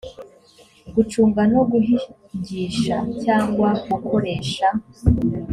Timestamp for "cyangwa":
3.23-3.69